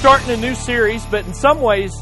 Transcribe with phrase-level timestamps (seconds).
[0.00, 1.92] starting a new series, but in some ways,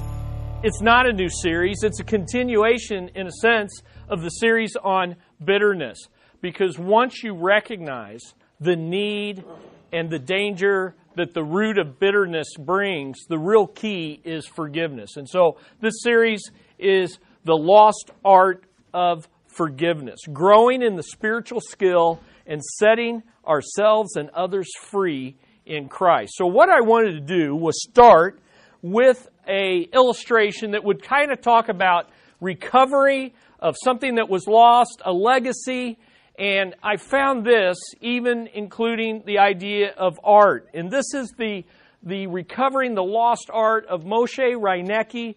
[0.63, 1.79] it's not a new series.
[1.83, 5.99] It's a continuation, in a sense, of the series on bitterness.
[6.41, 8.21] Because once you recognize
[8.61, 9.45] the need
[9.93, 15.17] and the danger that the root of bitterness brings, the real key is forgiveness.
[15.17, 18.63] And so this series is the lost art
[18.95, 25.37] of forgiveness, growing in the spiritual skill and setting ourselves and others free
[25.69, 26.33] in Christ.
[26.37, 28.41] So what I wanted to do was start
[28.83, 35.03] with a illustration that would kind of talk about recovery of something that was lost,
[35.05, 35.99] a legacy,
[36.39, 40.69] and I found this even including the idea of art.
[40.75, 41.65] And this is the
[42.05, 45.35] the recovering the lost art of Moshe Rynecki,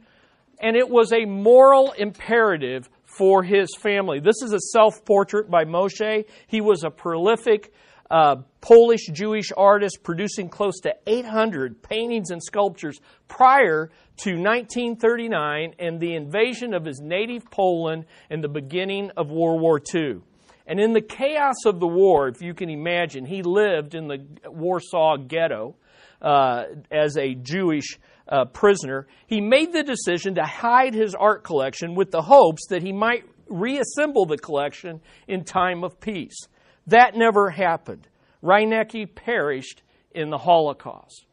[0.62, 4.20] and it was a moral imperative for his family.
[4.20, 6.26] This is a self portrait by Moshe.
[6.48, 7.74] He was a prolific
[8.12, 16.00] uh, Polish Jewish artist producing close to 800 paintings and sculptures prior to 1939 and
[16.00, 20.20] the invasion of his native Poland and the beginning of World War II.
[20.68, 24.28] And in the chaos of the war, if you can imagine, he lived in the
[24.46, 25.76] Warsaw ghetto
[26.22, 29.08] uh, as a Jewish uh, prisoner.
[29.26, 33.24] He made the decision to hide his art collection with the hopes that he might
[33.50, 36.48] reassemble the collection in time of peace.
[36.92, 38.08] That never happened.
[38.44, 39.82] Rynecki perished
[40.14, 41.26] in the Holocaust.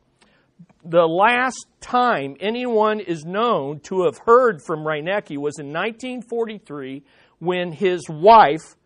[0.85, 7.03] The last time anyone is known to have heard from Rynecki was in 1943
[7.41, 8.77] when his wife,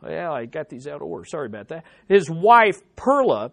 [0.00, 3.50] well, I got these out of order, sorry about that, his wife, Perla,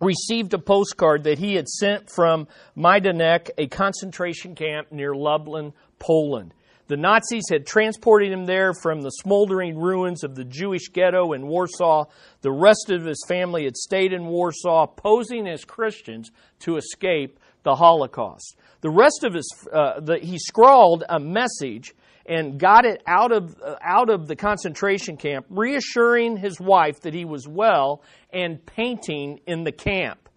[0.00, 2.48] received a postcard that he had sent from
[2.78, 6.54] Majdanek, a concentration camp near Lublin, Poland.
[6.90, 11.46] The Nazis had transported him there from the smoldering ruins of the Jewish ghetto in
[11.46, 12.06] Warsaw.
[12.40, 17.76] The rest of his family had stayed in Warsaw, posing as Christians to escape the
[17.76, 18.56] Holocaust.
[18.80, 21.94] The rest of his, uh, the, he scrawled a message
[22.26, 27.14] and got it out of, uh, out of the concentration camp, reassuring his wife that
[27.14, 28.02] he was well
[28.32, 30.28] and painting in the camp.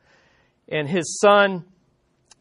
[0.70, 1.66] And his son,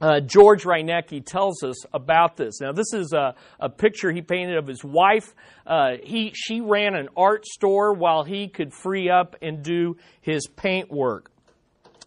[0.03, 2.61] uh, George Rynecki tells us about this.
[2.61, 5.33] Now, this is a, a picture he painted of his wife.
[5.65, 10.49] Uh, he, she ran an art store while he could free up and do his
[10.49, 11.31] paint work.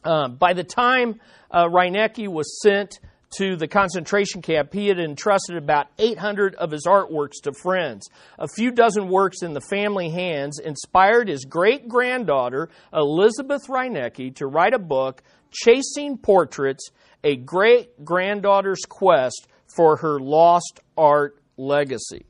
[0.04, 3.00] Uh, by the time uh, Rynecki was sent
[3.38, 8.08] to the concentration camp, he had entrusted about 800 of his artworks to friends.
[8.38, 14.48] A few dozen works in the family hands inspired his great granddaughter, Elizabeth Rynecki, to
[14.48, 16.90] write a book, Chasing Portraits
[17.24, 22.26] a great granddaughter's quest for her lost art legacy.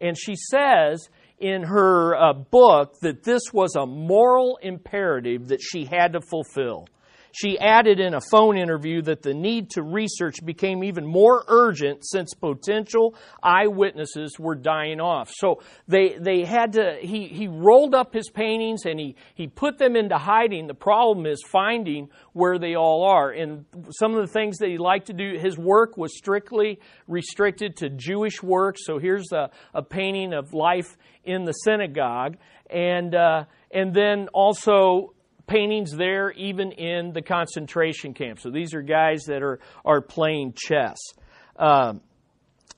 [0.00, 1.08] And she says
[1.38, 6.86] in her uh, book that this was a moral imperative that she had to fulfill.
[7.32, 12.04] She added in a phone interview that the need to research became even more urgent
[12.04, 15.30] since potential eyewitnesses were dying off.
[15.34, 19.78] So they, they had to, he, he rolled up his paintings and he, he put
[19.78, 20.66] them into hiding.
[20.66, 23.30] The problem is finding where they all are.
[23.30, 27.76] And some of the things that he liked to do, his work was strictly restricted
[27.76, 28.76] to Jewish work.
[28.78, 32.36] So here's a, a painting of life in the synagogue.
[32.70, 35.14] And, uh, and then also
[35.48, 38.38] paintings there even in the concentration camp.
[38.40, 40.98] So these are guys that are, are playing chess.
[41.56, 42.00] Um,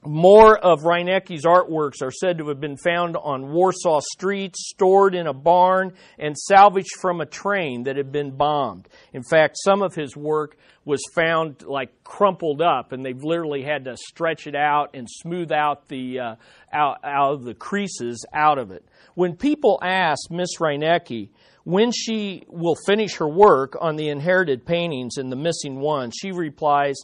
[0.05, 5.27] more of Rynecki's artworks are said to have been found on Warsaw streets, stored in
[5.27, 8.89] a barn, and salvaged from a train that had been bombed.
[9.13, 10.57] In fact, some of his work
[10.87, 15.53] was found like crumpled up, and they've literally had to stretch it out and smooth
[15.53, 16.35] out the uh,
[16.73, 18.85] out, out of the creases out of it.
[19.15, 21.29] When people ask Miss Rynecki
[21.65, 26.33] when she will finish her work on the inherited paintings and the missing ones, she
[26.33, 26.97] replies,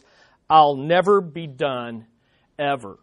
[0.49, 2.07] I'll never be done
[2.59, 2.99] ever.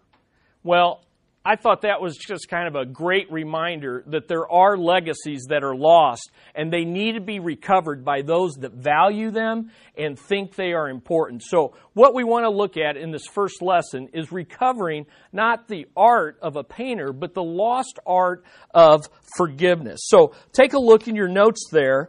[0.62, 1.04] Well,
[1.46, 5.62] I thought that was just kind of a great reminder that there are legacies that
[5.62, 10.54] are lost and they need to be recovered by those that value them and think
[10.54, 11.42] they are important.
[11.44, 15.04] So, what we want to look at in this first lesson is recovering
[15.34, 18.42] not the art of a painter, but the lost art
[18.72, 20.00] of forgiveness.
[20.04, 22.08] So, take a look in your notes there,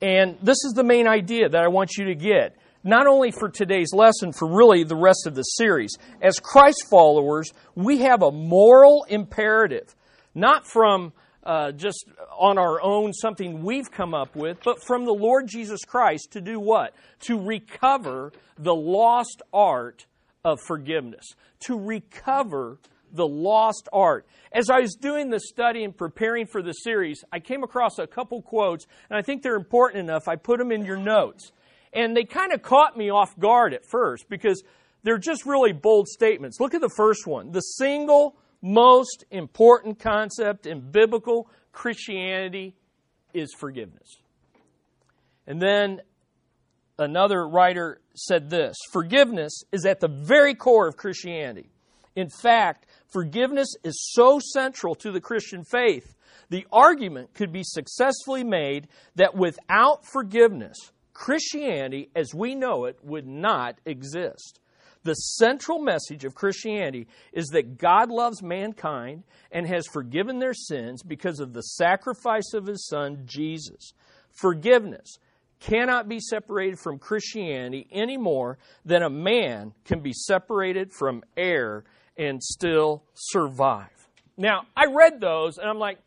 [0.00, 3.48] and this is the main idea that I want you to get not only for
[3.48, 5.96] today's lesson, for really the rest of the series.
[6.22, 9.94] As Christ followers, we have a moral imperative,
[10.34, 11.12] not from
[11.42, 12.04] uh, just
[12.38, 16.40] on our own, something we've come up with, but from the Lord Jesus Christ to
[16.40, 16.94] do what?
[17.20, 20.06] To recover the lost art
[20.44, 21.24] of forgiveness.
[21.60, 22.78] To recover
[23.12, 24.26] the lost art.
[24.52, 28.06] As I was doing the study and preparing for the series, I came across a
[28.06, 30.28] couple quotes, and I think they're important enough.
[30.28, 31.52] I put them in your notes.
[31.92, 34.62] And they kind of caught me off guard at first because
[35.02, 36.60] they're just really bold statements.
[36.60, 37.50] Look at the first one.
[37.52, 42.74] The single most important concept in biblical Christianity
[43.32, 44.18] is forgiveness.
[45.46, 46.02] And then
[46.98, 51.70] another writer said this Forgiveness is at the very core of Christianity.
[52.16, 56.14] In fact, forgiveness is so central to the Christian faith,
[56.50, 60.76] the argument could be successfully made that without forgiveness,
[61.12, 64.60] Christianity as we know it would not exist.
[65.02, 71.02] The central message of Christianity is that God loves mankind and has forgiven their sins
[71.02, 73.92] because of the sacrifice of his son, Jesus.
[74.30, 75.18] Forgiveness
[75.58, 81.84] cannot be separated from Christianity any more than a man can be separated from air
[82.16, 83.88] and still survive.
[84.36, 85.98] Now, I read those and I'm like,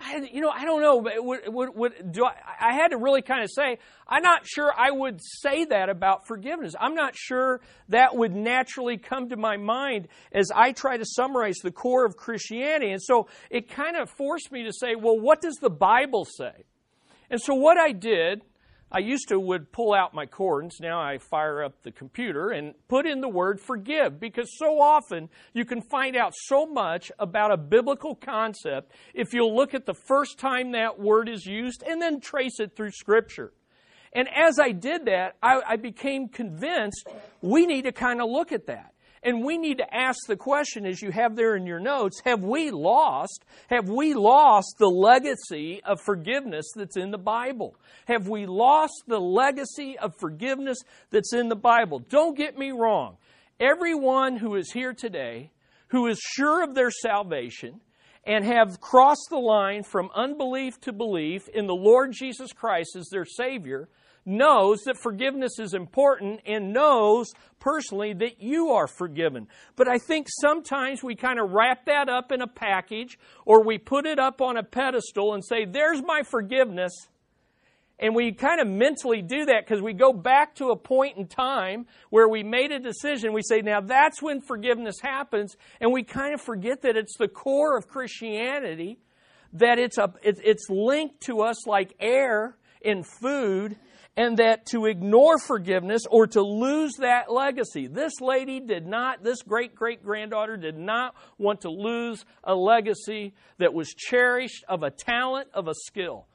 [0.00, 0.96] I, you know, I don't know.
[0.96, 4.72] Would, would, would, do I, I had to really kind of say, I'm not sure
[4.76, 6.74] I would say that about forgiveness.
[6.78, 11.56] I'm not sure that would naturally come to my mind as I try to summarize
[11.62, 12.92] the core of Christianity.
[12.92, 16.64] And so it kind of forced me to say, well, what does the Bible say?
[17.28, 18.42] And so what I did
[18.90, 20.80] I used to would pull out my cords.
[20.80, 25.28] Now I fire up the computer and put in the word forgive because so often
[25.52, 29.94] you can find out so much about a biblical concept if you'll look at the
[29.94, 33.52] first time that word is used and then trace it through scripture.
[34.14, 37.08] And as I did that, I, I became convinced
[37.42, 38.94] we need to kind of look at that.
[39.22, 42.42] And we need to ask the question, as you have there in your notes, have
[42.42, 47.76] we lost, have we lost the legacy of forgiveness that's in the Bible?
[48.06, 50.78] Have we lost the legacy of forgiveness
[51.10, 51.98] that's in the Bible?
[51.98, 53.16] Don't get me wrong.
[53.60, 55.50] Everyone who is here today,
[55.88, 57.80] who is sure of their salvation,
[58.24, 63.08] and have crossed the line from unbelief to belief in the Lord Jesus Christ as
[63.08, 63.88] their Savior,
[64.28, 69.48] knows that forgiveness is important and knows personally that you are forgiven.
[69.74, 73.78] But I think sometimes we kind of wrap that up in a package or we
[73.78, 76.92] put it up on a pedestal and say, There's my forgiveness.
[78.00, 81.26] And we kind of mentally do that because we go back to a point in
[81.26, 83.32] time where we made a decision.
[83.32, 85.56] We say, now that's when forgiveness happens.
[85.80, 89.00] And we kind of forget that it's the core of Christianity,
[89.54, 93.76] that it's, a, it's linked to us like air in food,
[94.18, 97.86] and that to ignore forgiveness or to lose that legacy.
[97.86, 103.32] This lady did not, this great great granddaughter did not want to lose a legacy
[103.58, 106.26] that was cherished of a talent, of a skill.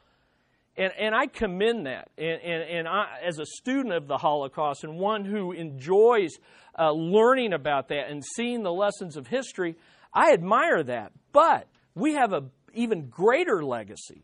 [0.77, 2.07] And, and I commend that.
[2.17, 6.31] And, and, and I, as a student of the Holocaust and one who enjoys
[6.79, 9.75] uh, learning about that and seeing the lessons of history,
[10.13, 11.11] I admire that.
[11.33, 14.23] But we have an even greater legacy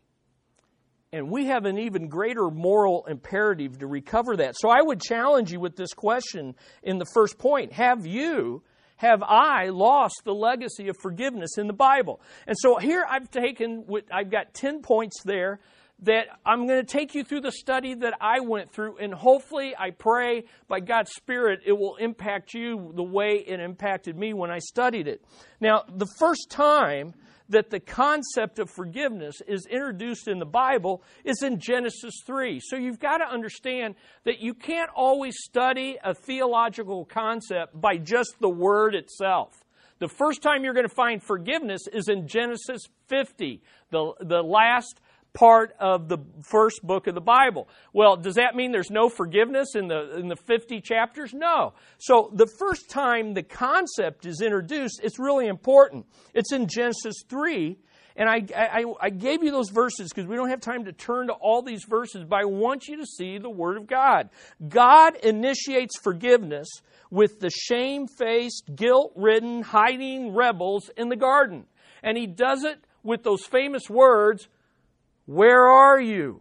[1.12, 4.56] and we have an even greater moral imperative to recover that.
[4.56, 8.62] So I would challenge you with this question in the first point Have you,
[8.96, 12.20] have I lost the legacy of forgiveness in the Bible?
[12.46, 15.60] And so here I've taken, I've got 10 points there
[16.02, 19.74] that I'm going to take you through the study that I went through, and hopefully,
[19.78, 24.50] I pray by God's Spirit, it will impact you the way it impacted me when
[24.50, 25.22] I studied it.
[25.60, 27.12] Now, the first time
[27.50, 32.60] that the concept of forgiveness is introduced in the Bible is in Genesis 3.
[32.60, 38.36] So you've got to understand that you can't always study a theological concept by just
[38.40, 39.52] the word itself.
[39.98, 45.00] The first time you're going to find forgiveness is in Genesis 50, the, the last
[45.32, 47.68] part of the first book of the Bible.
[47.92, 51.32] Well, does that mean there's no forgiveness in the in the 50 chapters?
[51.32, 51.74] No.
[51.98, 56.06] So the first time the concept is introduced, it's really important.
[56.34, 57.78] It's in Genesis 3.
[58.16, 61.28] And I, I, I gave you those verses because we don't have time to turn
[61.28, 64.28] to all these verses, but I want you to see the Word of God.
[64.68, 66.68] God initiates forgiveness
[67.10, 71.64] with the shame-faced, guilt-ridden, hiding rebels in the garden.
[72.02, 74.48] And He does it with those famous words,
[75.30, 76.40] where are you?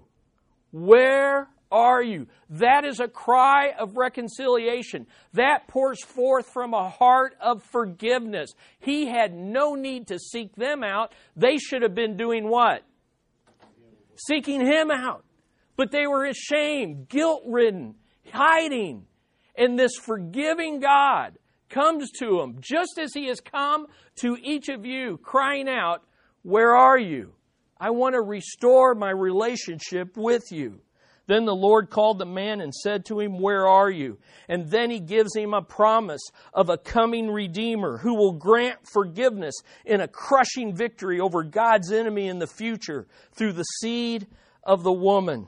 [0.72, 2.26] Where are you?
[2.50, 5.06] That is a cry of reconciliation.
[5.34, 8.50] That pours forth from a heart of forgiveness.
[8.80, 11.14] He had no need to seek them out.
[11.36, 12.82] They should have been doing what?
[14.16, 15.24] Seeking him out.
[15.76, 17.94] But they were ashamed, guilt ridden,
[18.34, 19.06] hiding.
[19.56, 21.38] And this forgiving God
[21.70, 23.86] comes to them just as he has come
[24.22, 26.02] to each of you, crying out,
[26.42, 27.36] Where are you?
[27.80, 30.82] I want to restore my relationship with you.
[31.28, 34.18] Then the Lord called the man and said to him, Where are you?
[34.48, 39.54] And then he gives him a promise of a coming Redeemer who will grant forgiveness
[39.86, 44.26] in a crushing victory over God's enemy in the future through the seed
[44.64, 45.48] of the woman.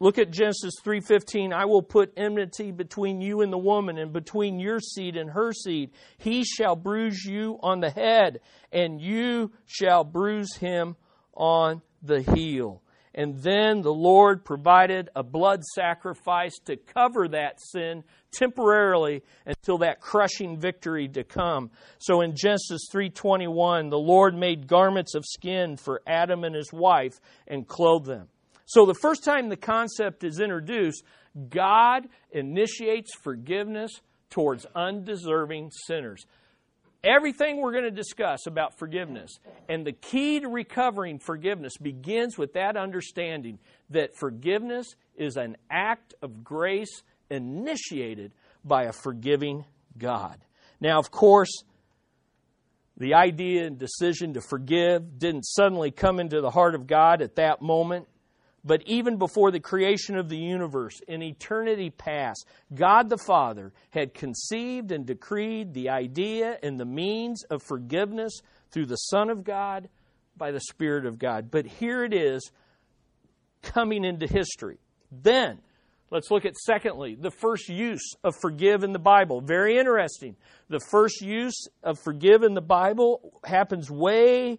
[0.00, 4.58] Look at Genesis 3:15, I will put enmity between you and the woman and between
[4.58, 5.92] your seed and her seed.
[6.18, 8.40] He shall bruise you on the head
[8.70, 10.96] and you shall bruise him
[11.34, 12.82] on the heel.
[13.14, 20.00] And then the Lord provided a blood sacrifice to cover that sin temporarily until that
[20.00, 21.70] crushing victory to come.
[21.98, 27.20] So in Genesis 3:21, the Lord made garments of skin for Adam and his wife
[27.48, 28.28] and clothed them.
[28.66, 31.02] So the first time the concept is introduced,
[31.48, 33.90] God initiates forgiveness
[34.30, 36.24] towards undeserving sinners.
[37.02, 39.38] Everything we're going to discuss about forgiveness
[39.68, 46.12] and the key to recovering forgiveness begins with that understanding that forgiveness is an act
[46.20, 48.32] of grace initiated
[48.64, 49.64] by a forgiving
[49.96, 50.38] God.
[50.78, 51.64] Now, of course,
[52.98, 57.36] the idea and decision to forgive didn't suddenly come into the heart of God at
[57.36, 58.08] that moment.
[58.64, 64.12] But even before the creation of the universe, in eternity past, God the Father had
[64.12, 68.40] conceived and decreed the idea and the means of forgiveness
[68.70, 69.88] through the Son of God
[70.36, 71.50] by the Spirit of God.
[71.50, 72.50] But here it is
[73.62, 74.78] coming into history.
[75.10, 75.58] Then,
[76.10, 79.40] let's look at secondly, the first use of forgive in the Bible.
[79.40, 80.36] Very interesting.
[80.68, 84.58] The first use of forgive in the Bible happens way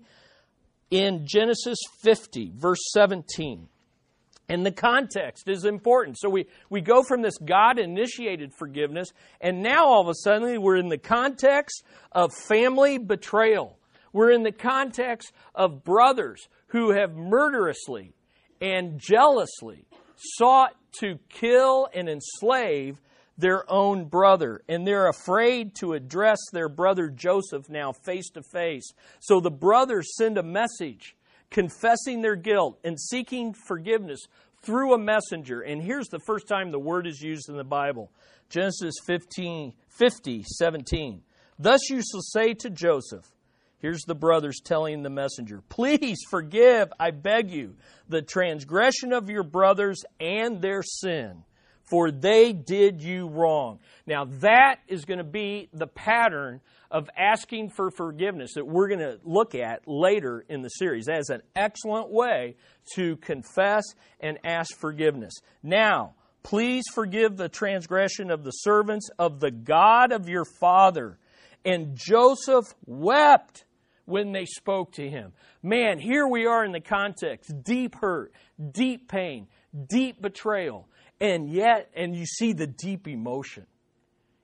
[0.90, 3.68] in Genesis 50, verse 17.
[4.52, 6.20] And the context is important.
[6.20, 10.62] So we, we go from this God initiated forgiveness, and now all of a sudden
[10.62, 13.80] we're in the context of family betrayal.
[14.12, 18.12] We're in the context of brothers who have murderously
[18.60, 19.86] and jealously
[20.18, 23.00] sought to kill and enslave
[23.38, 24.64] their own brother.
[24.68, 28.92] And they're afraid to address their brother Joseph now face to face.
[29.22, 31.16] So the brothers send a message
[31.52, 34.26] confessing their guilt and seeking forgiveness
[34.64, 35.62] through a messenger.
[35.62, 38.12] And here's the first time the word is used in the Bible
[38.50, 41.22] Genesis 15, 50, 17.
[41.60, 43.26] Thus you shall say to Joseph,
[43.82, 47.76] Here's the brothers telling the messenger, Please forgive, I beg you,
[48.08, 51.44] the transgression of your brothers and their sin,
[51.92, 53.80] for they did you wrong.
[54.08, 59.02] Now, that is going to be the pattern of asking for forgiveness that we're going
[59.02, 61.06] to look at later in the series.
[61.06, 62.56] That is an excellent way
[62.96, 63.84] to confess
[64.22, 65.34] and ask forgiveness.
[65.62, 71.18] Now, please forgive the transgression of the servants of the God of your father.
[71.66, 73.66] And Joseph wept
[74.06, 75.34] when they spoke to him.
[75.62, 78.34] Man, here we are in the context deep hurt,
[78.72, 79.48] deep pain,
[79.90, 80.88] deep betrayal.
[81.22, 83.66] And yet, and you see the deep emotion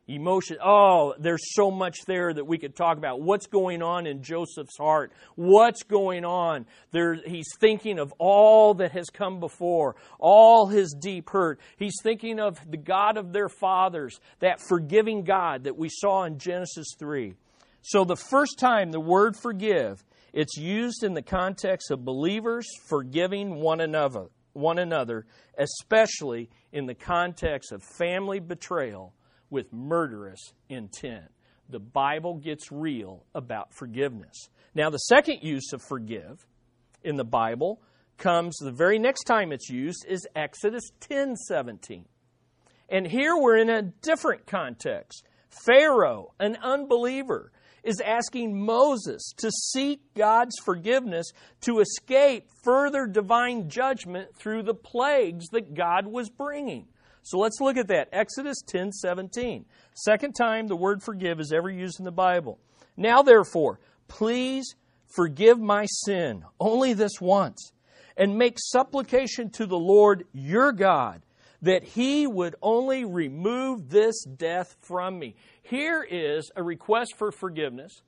[0.08, 0.58] emotion.
[0.64, 3.22] Oh, there's so much there that we could talk about.
[3.22, 5.12] What's going on in Joseph's heart?
[5.36, 6.66] What's going on?
[6.92, 11.60] There, he's thinking of all that has come before, all his deep hurt.
[11.78, 16.40] He's thinking of the God of their fathers, that forgiving God that we saw in
[16.40, 17.34] Genesis 3.
[17.82, 20.04] So the first time the word forgive,
[20.34, 24.28] it's used in the context of believers forgiving one another,
[24.58, 25.26] one another,
[25.58, 29.14] especially in the context of family betrayal
[29.50, 31.32] with murderous intent.
[31.70, 34.50] The Bible gets real about forgiveness.
[34.74, 36.46] Now, the second use of forgive
[37.04, 37.82] in the Bible
[38.18, 42.06] comes the very next time it's used is Exodus 10:17.
[42.90, 45.28] And here we're in a different context.
[45.66, 47.52] Pharaoh, an unbeliever,
[47.84, 51.32] is asking Moses to seek God's forgiveness
[51.62, 56.88] to escape further divine judgment through the plagues that God was bringing.
[57.24, 58.10] So let's look at that.
[58.14, 59.66] Exodus 10 17.
[59.94, 62.60] Second time the word forgive is ever used in the Bible.
[62.96, 64.76] Now, therefore, please
[65.08, 67.72] forgive my sin only this once,
[68.16, 71.22] and make supplication to the Lord your God
[71.62, 75.36] that he would only remove this death from me.
[75.64, 78.02] Here is a request for forgiveness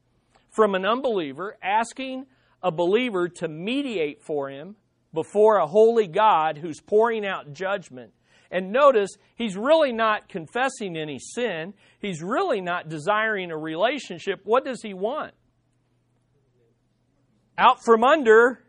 [0.50, 2.26] from an unbeliever asking
[2.62, 4.76] a believer to mediate for him
[5.14, 8.14] before a holy God who's pouring out judgment
[8.52, 11.74] and notice, he's really not confessing any sin.
[12.00, 14.42] He's really not desiring a relationship.
[14.44, 15.34] What does he want?
[17.58, 18.64] Out from under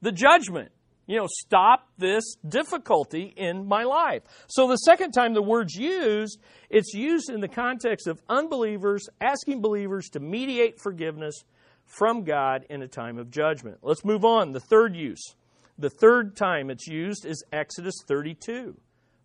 [0.00, 0.70] the judgment.
[1.10, 4.22] You know, stop this difficulty in my life.
[4.46, 6.38] So the second time the word's used,
[6.68, 11.42] it's used in the context of unbelievers asking believers to mediate forgiveness
[11.84, 13.78] from God in a time of judgment.
[13.82, 14.52] Let's move on.
[14.52, 15.34] The third use.
[15.78, 18.76] The third time it's used is Exodus 32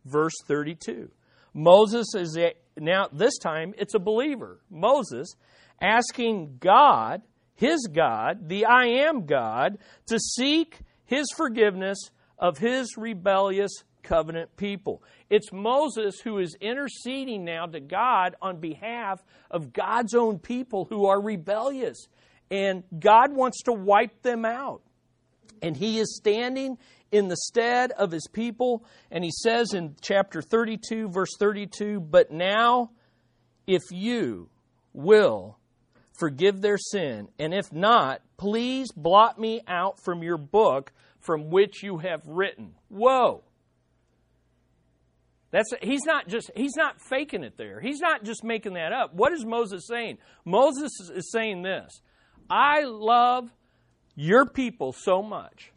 [0.06, 1.10] verse 32.
[1.54, 5.36] Moses is a, now, this time it's a believer, Moses,
[5.82, 7.22] asking God,
[7.56, 9.77] his God, the I am God,
[10.08, 11.97] to seek his forgiveness
[12.38, 13.71] of his rebellious
[14.03, 15.03] covenant people.
[15.29, 21.07] It's Moses who is interceding now to God on behalf of God's own people who
[21.07, 22.07] are rebellious.
[22.51, 24.81] And God wants to wipe them out.
[25.62, 26.77] And he is standing
[27.12, 28.85] in the stead of his people.
[29.09, 32.91] And he says in chapter 32, verse 32, But now,
[33.65, 34.50] if you
[34.93, 35.57] will
[36.17, 41.84] forgive their sin, and if not, please blot me out from your book from which
[41.84, 42.75] you have written.
[42.89, 43.43] Whoa.
[45.51, 47.79] That's he's not just he's not faking it there.
[47.79, 49.13] He's not just making that up.
[49.13, 50.17] What is Moses saying?
[50.43, 52.01] Moses is saying this.
[52.50, 53.50] I love
[54.15, 55.72] your people so much.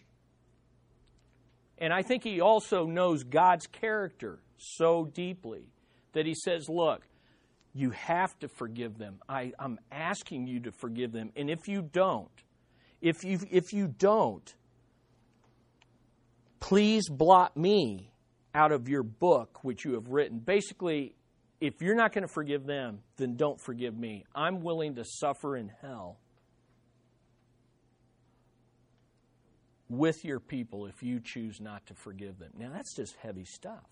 [1.78, 5.68] And I think he also knows God's character so deeply
[6.12, 7.02] that he says, Look,
[7.78, 9.20] you have to forgive them.
[9.28, 11.30] I, am asking you to forgive them.
[11.36, 12.28] And if you don't,
[13.00, 14.52] if you, if you don't,
[16.58, 18.10] please blot me
[18.52, 20.40] out of your book which you have written.
[20.40, 21.14] Basically,
[21.60, 24.24] if you're not going to forgive them, then don't forgive me.
[24.34, 26.18] I'm willing to suffer in hell
[29.88, 32.50] with your people if you choose not to forgive them.
[32.58, 33.86] Now, that's just heavy stuff.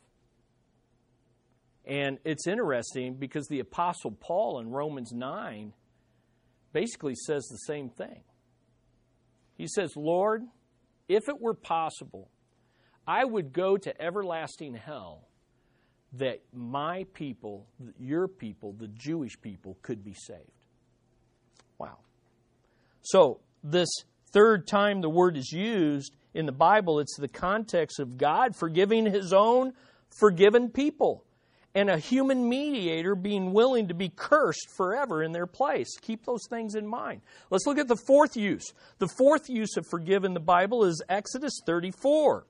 [1.87, 5.73] And it's interesting because the Apostle Paul in Romans 9
[6.73, 8.23] basically says the same thing.
[9.57, 10.43] He says, Lord,
[11.09, 12.29] if it were possible,
[13.07, 15.29] I would go to everlasting hell
[16.15, 17.67] that my people,
[17.99, 20.41] your people, the Jewish people, could be saved.
[21.79, 21.99] Wow.
[23.03, 23.89] So, this
[24.33, 29.07] third time the word is used in the Bible, it's the context of God forgiving
[29.07, 29.73] his own
[30.19, 31.26] forgiven people
[31.77, 35.99] and a human mediator being willing to be cursed forever in their place.
[36.01, 37.21] Keep those things in mind.
[37.51, 38.73] Let's look at the fourth use.
[38.99, 42.47] The fourth use of forgive in the Bible is Exodus 34.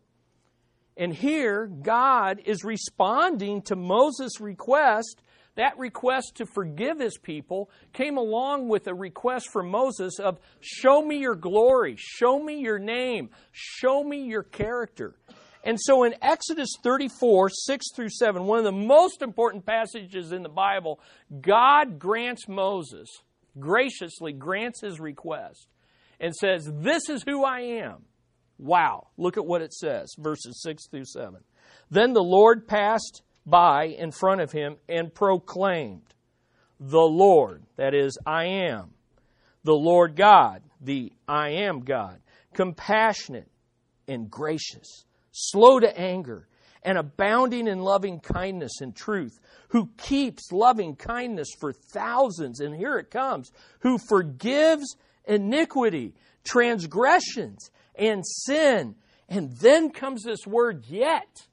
[0.97, 5.23] And here, God is responding to Moses' request.
[5.57, 11.03] That request to forgive his people came along with a request from Moses of, Show
[11.03, 15.17] me your glory, show me your name, show me your character.
[15.67, 20.45] And so in Exodus 34, 6 through 7, one of the most important passages in
[20.45, 21.01] the Bible,
[21.41, 23.09] God grants Moses,
[23.59, 25.67] graciously grants his request,
[26.21, 28.05] and says, This is who I am.
[28.59, 29.09] Wow.
[29.17, 31.41] Look at what it says, verses 6 through 7.
[31.91, 36.15] Then the Lord passed by in front of him and proclaimed,
[36.79, 38.93] The Lord, that is, I am,
[39.65, 42.21] the Lord God, the I am God,
[42.55, 43.51] compassionate
[44.07, 45.06] and gracious
[45.37, 46.49] slow to anger,
[46.83, 52.97] and abounding in loving kindness and truth, who keeps loving kindness for thousands, and here
[52.97, 54.97] it comes, who forgives
[55.27, 58.95] iniquity, transgressions, and sin.
[59.29, 61.47] And then comes this word, yet.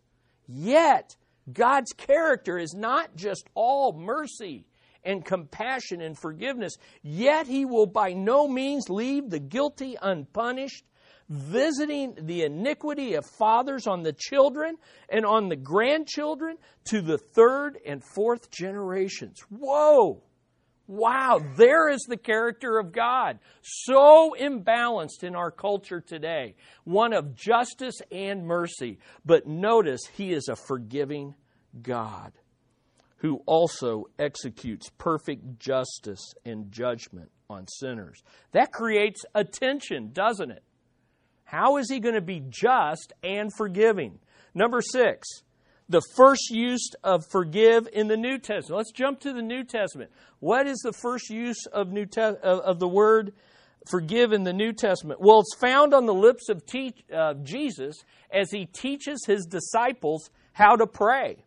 [0.47, 1.15] Yet,
[1.51, 4.65] God's character is not just all mercy
[5.03, 10.85] and compassion and forgiveness, yet He will by no means leave the guilty unpunished
[11.29, 14.77] visiting the iniquity of fathers on the children
[15.09, 19.39] and on the grandchildren to the third and fourth generations.
[19.49, 20.21] Whoa!
[20.85, 23.39] Wow, there is the character of God.
[23.61, 26.55] So imbalanced in our culture today.
[26.83, 28.99] One of justice and mercy.
[29.25, 31.35] But notice, He is a forgiving
[31.81, 32.33] God
[33.17, 38.21] who also executes perfect justice and judgment on sinners.
[38.51, 40.63] That creates a tension, doesn't it?
[41.53, 44.17] How is he going to be just and forgiving?
[44.55, 45.27] Number six,
[45.87, 48.77] the first use of forgive in the New Testament.
[48.77, 50.09] Let's jump to the New Testament.
[50.39, 53.33] What is the first use of, New Te- of the word
[53.87, 55.19] forgive in the New Testament?
[55.21, 60.31] Well, it's found on the lips of te- uh, Jesus as he teaches his disciples
[60.53, 61.45] how to pray.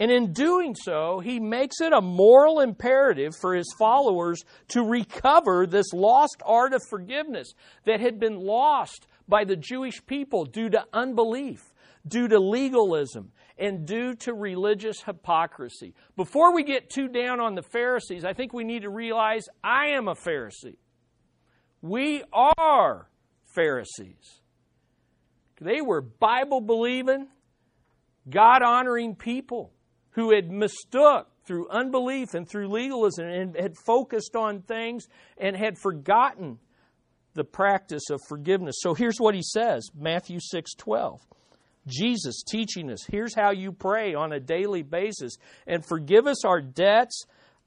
[0.00, 5.66] And in doing so, he makes it a moral imperative for his followers to recover
[5.66, 7.52] this lost art of forgiveness
[7.84, 11.60] that had been lost by the Jewish people due to unbelief,
[12.08, 15.94] due to legalism, and due to religious hypocrisy.
[16.16, 19.88] Before we get too down on the Pharisees, I think we need to realize I
[19.88, 20.78] am a Pharisee.
[21.82, 23.10] We are
[23.44, 24.40] Pharisees.
[25.60, 27.28] They were Bible believing,
[28.30, 29.74] God honoring people
[30.12, 35.06] who had mistook through unbelief and through legalism and had focused on things
[35.38, 36.58] and had forgotten
[37.34, 38.76] the practice of forgiveness.
[38.80, 41.20] So here's what he says, Matthew 6:12.
[41.86, 46.60] Jesus teaching us, here's how you pray on a daily basis and forgive us our
[46.60, 47.24] debts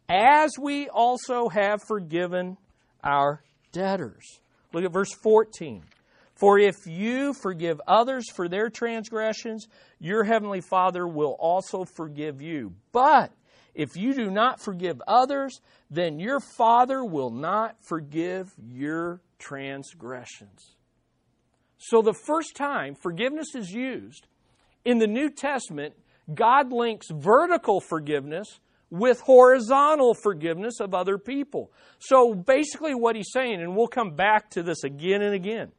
[0.07, 2.57] as we also have forgiven
[3.03, 4.39] our debtors.
[4.71, 5.83] Look at verse 14.
[6.35, 9.67] For if you forgive others for their transgressions,
[9.99, 12.73] your heavenly Father will also forgive you.
[12.91, 13.31] But
[13.75, 20.75] if you do not forgive others, then your Father will not forgive your transgressions.
[21.77, 24.27] So, the first time forgiveness is used
[24.85, 25.95] in the New Testament,
[26.33, 31.71] God links vertical forgiveness with horizontal forgiveness of other people.
[31.99, 35.71] So, basically, what he's saying, and we'll come back to this again and again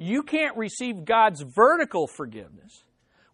[0.00, 2.84] you can't receive God's vertical forgiveness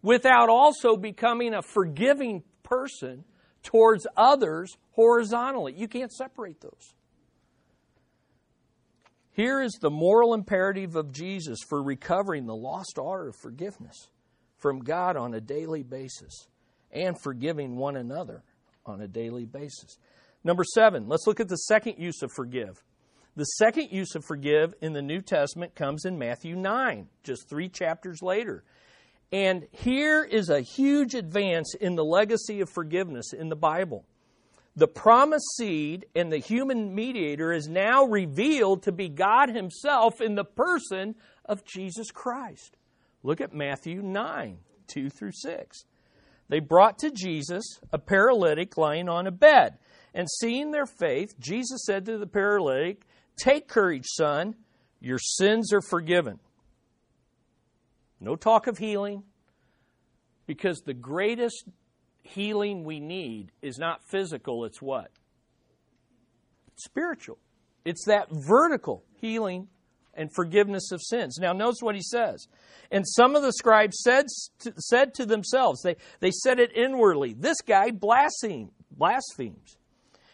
[0.01, 3.23] without also becoming a forgiving person
[3.63, 5.73] towards others horizontally.
[5.77, 6.93] You can't separate those.
[9.31, 14.09] Here is the moral imperative of Jesus for recovering the lost art of forgiveness
[14.57, 16.47] from God on a daily basis
[16.91, 18.43] and forgiving one another
[18.85, 19.97] on a daily basis.
[20.43, 22.83] Number seven, let's look at the second use of forgive.
[23.37, 27.69] The second use of forgive in the New Testament comes in Matthew 9, just three
[27.69, 28.63] chapters later.
[29.31, 34.05] And here is a huge advance in the legacy of forgiveness in the Bible.
[34.75, 40.33] The promised seed and the human mediator is now revealed to be God Himself in
[40.33, 41.13] the person
[41.45, 42.75] of Jesus Christ.
[43.21, 45.85] Look at Matthew 9, 2 through 6.
[46.49, 49.77] They brought to Jesus a paralytic lying on a bed.
[50.11, 53.03] And seeing their faith, Jesus said to the paralytic,
[53.37, 54.55] Take courage, son.
[54.99, 56.39] Your sins are forgiven.
[58.19, 59.23] No talk of healing,
[60.47, 61.65] because the greatest
[62.23, 65.11] healing we need is not physical, it's what?
[66.77, 67.37] spiritual.
[67.85, 69.67] It's that vertical healing
[70.13, 71.37] and forgiveness of sins.
[71.39, 72.47] Now, notice what he says.
[72.91, 74.25] And some of the scribes said
[74.59, 79.76] to, said to themselves, they, they said it inwardly, this guy blasphemes.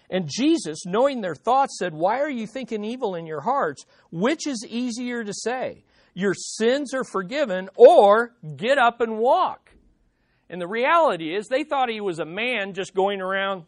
[0.10, 3.86] And Jesus, knowing their thoughts, said, Why are you thinking evil in your hearts?
[4.12, 5.84] Which is easier to say?
[6.14, 9.72] Your sins are forgiven, or get up and walk.
[10.50, 13.64] And the reality is, they thought he was a man just going around,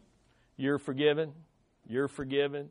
[0.56, 1.32] You're forgiven,
[1.88, 2.70] you're forgiven,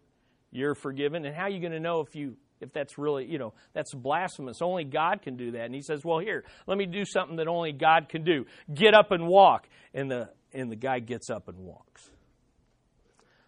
[0.51, 1.25] you're forgiven.
[1.25, 3.93] And how are you going to know if you if that's really, you know, that's
[3.93, 4.62] blasphemous.
[4.62, 5.65] Only God can do that.
[5.65, 8.45] And he says, Well, here, let me do something that only God can do.
[8.73, 9.67] Get up and walk.
[9.93, 12.10] And the and the guy gets up and walks.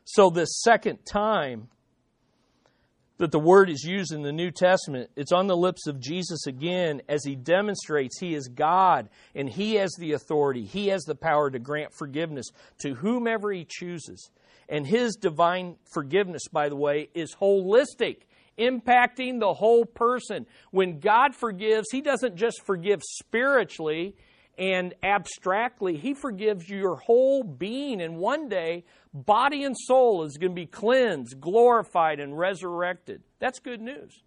[0.09, 1.67] So, this second time
[3.17, 6.47] that the word is used in the New Testament, it's on the lips of Jesus
[6.47, 11.13] again as he demonstrates he is God and he has the authority, he has the
[11.13, 12.45] power to grant forgiveness
[12.79, 14.31] to whomever he chooses.
[14.69, 18.19] And his divine forgiveness, by the way, is holistic,
[18.57, 20.45] impacting the whole person.
[20.71, 24.15] When God forgives, he doesn't just forgive spiritually,
[24.57, 28.01] and abstractly, He forgives your whole being.
[28.01, 33.21] And one day, body and soul is going to be cleansed, glorified, and resurrected.
[33.39, 34.23] That's good news.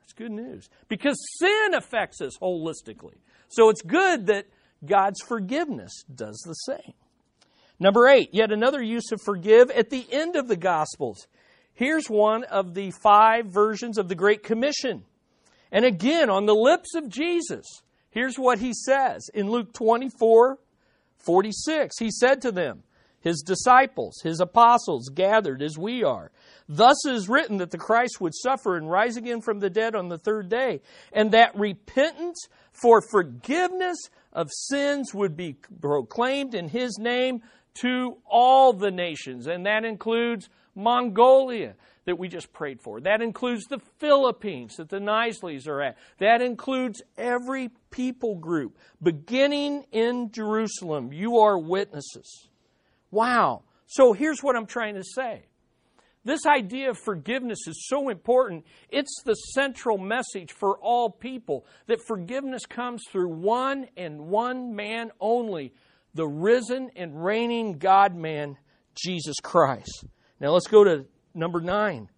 [0.00, 0.68] That's good news.
[0.88, 3.16] Because sin affects us holistically.
[3.48, 4.46] So it's good that
[4.84, 6.94] God's forgiveness does the same.
[7.78, 11.26] Number eight, yet another use of forgive at the end of the Gospels.
[11.72, 15.04] Here's one of the five versions of the Great Commission.
[15.72, 17.64] And again, on the lips of Jesus.
[18.10, 20.58] Here's what he says in Luke 24
[21.18, 21.98] 46.
[21.98, 22.82] He said to them,
[23.20, 26.32] his disciples, his apostles, gathered as we are.
[26.68, 30.08] Thus is written that the Christ would suffer and rise again from the dead on
[30.08, 30.80] the third day,
[31.12, 33.98] and that repentance for forgiveness
[34.32, 37.42] of sins would be proclaimed in his name
[37.74, 41.74] to all the nations, and that includes Mongolia,
[42.06, 43.00] that we just prayed for.
[43.00, 45.96] That includes the Philippines that the Nisleys are at.
[46.18, 51.12] That includes every people group, beginning in Jerusalem.
[51.12, 52.48] You are witnesses.
[53.10, 53.62] Wow.
[53.86, 55.46] So here's what I'm trying to say.
[56.24, 58.66] This idea of forgiveness is so important.
[58.90, 65.12] It's the central message for all people that forgiveness comes through one and one man
[65.18, 65.72] only
[66.14, 68.56] the risen and reigning God man,
[68.94, 70.04] Jesus Christ.
[70.40, 72.08] Now let's go to Number nine,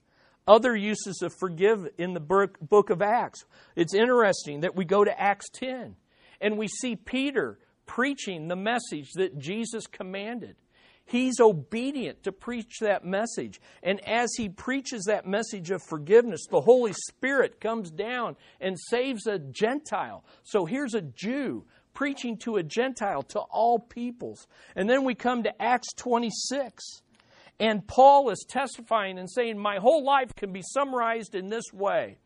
[0.46, 3.44] other uses of forgive in the book of Acts.
[3.76, 5.96] It's interesting that we go to Acts 10
[6.40, 10.56] and we see Peter preaching the message that Jesus commanded.
[11.04, 13.60] He's obedient to preach that message.
[13.82, 19.26] And as he preaches that message of forgiveness, the Holy Spirit comes down and saves
[19.26, 20.24] a Gentile.
[20.44, 24.46] So here's a Jew preaching to a Gentile, to all peoples.
[24.76, 26.82] And then we come to Acts 26.
[27.60, 32.18] And Paul is testifying and saying, My whole life can be summarized in this way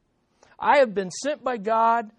[0.58, 2.10] I have been sent by God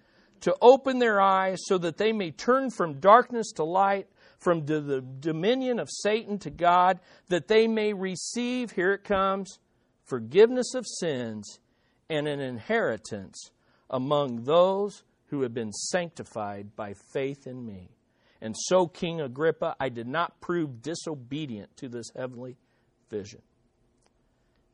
[0.41, 4.07] to open their eyes so that they may turn from darkness to light,
[4.38, 9.57] from the dominion of Satan to God, that they may receive, here it comes,
[10.05, 11.60] forgiveness of sins
[12.10, 13.51] and an inheritance
[13.89, 17.89] among those who have been sanctified by faith in me.
[18.41, 22.57] And so, King Agrippa, I did not prove disobedient to this heavenly
[23.09, 23.41] vision.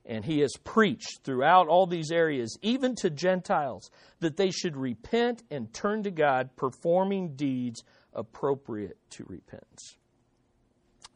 [0.05, 3.89] And he has preached throughout all these areas, even to Gentiles,
[4.19, 9.95] that they should repent and turn to God, performing deeds appropriate to repentance.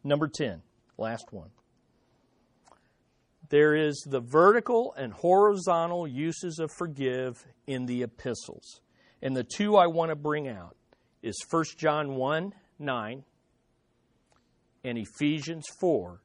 [0.06, 0.62] Number 10,
[0.98, 1.50] last one.
[3.50, 8.82] There is the vertical and horizontal uses of forgive in the epistles.
[9.28, 10.78] And the two I want to bring out
[11.22, 13.24] is 1 John 1 9
[14.86, 16.22] and Ephesians 4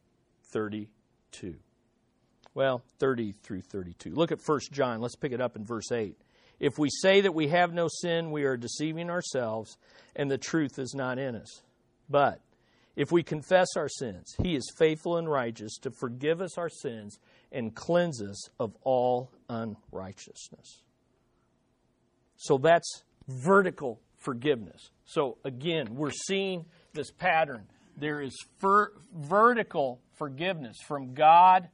[0.52, 1.56] 32.
[2.54, 4.10] Well, 30 through 32.
[4.10, 5.00] Look at 1 John.
[5.00, 6.16] Let's pick it up in verse 8.
[6.60, 9.76] If we say that we have no sin, we are deceiving ourselves,
[10.14, 11.62] and the truth is not in us.
[12.08, 12.40] But
[12.94, 17.18] if we confess our sins, He is faithful and righteous to forgive us our sins
[17.50, 20.82] and cleanse us of all unrighteousness.
[22.42, 24.90] So that's vertical forgiveness.
[25.04, 27.66] So again, we're seeing this pattern.
[27.96, 31.68] There is ver- vertical forgiveness from God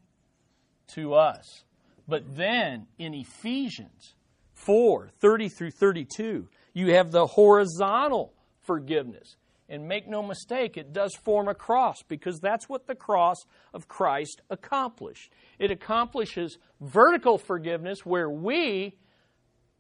[0.88, 1.64] to us.
[2.06, 4.14] But then in Ephesians
[4.52, 9.36] 4 30 through 32, you have the horizontal forgiveness.
[9.70, 13.36] And make no mistake, it does form a cross because that's what the cross
[13.72, 15.32] of Christ accomplished.
[15.58, 18.96] It accomplishes vertical forgiveness where we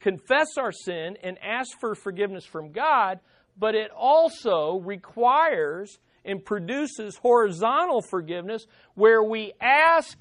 [0.00, 3.20] confess our sin and ask for forgiveness from God,
[3.58, 10.18] but it also requires and produces horizontal forgiveness where we ask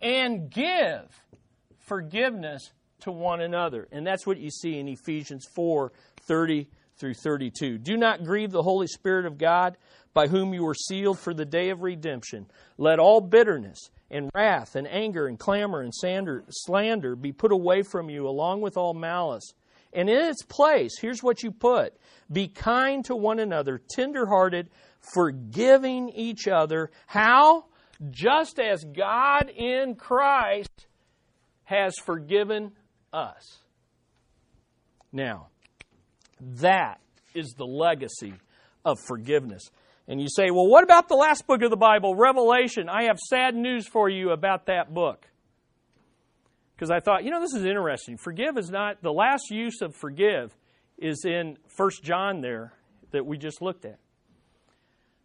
[0.00, 1.24] and give
[1.78, 3.88] forgiveness to one another.
[3.92, 5.92] And that's what you see in Ephesians 4
[6.26, 7.78] 30 through 32.
[7.78, 9.76] Do not grieve the Holy Spirit of God,
[10.14, 12.46] by whom you were sealed for the day of redemption.
[12.78, 18.10] Let all bitterness and wrath and anger and clamor and slander be put away from
[18.10, 19.54] you, along with all malice.
[19.92, 21.94] And in its place, here's what you put
[22.30, 24.70] be kind to one another, tenderhearted,
[25.14, 26.90] forgiving each other.
[27.06, 27.64] How?
[28.10, 30.86] Just as God in Christ
[31.64, 32.72] has forgiven
[33.12, 33.58] us.
[35.12, 35.48] Now,
[36.40, 37.00] that
[37.34, 38.34] is the legacy
[38.84, 39.70] of forgiveness.
[40.08, 42.88] And you say, well, what about the last book of the Bible, Revelation?
[42.88, 45.26] I have sad news for you about that book.
[46.74, 48.16] Because I thought, you know, this is interesting.
[48.16, 50.56] Forgive is not, the last use of forgive
[50.98, 52.72] is in 1 John there
[53.12, 53.98] that we just looked at.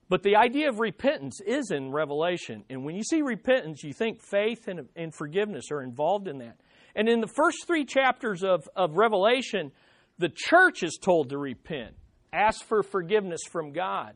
[0.09, 2.63] But the idea of repentance is in Revelation.
[2.69, 6.57] And when you see repentance, you think faith and, and forgiveness are involved in that.
[6.95, 9.71] And in the first three chapters of, of Revelation,
[10.17, 11.95] the church is told to repent,
[12.31, 14.15] ask for forgiveness from God.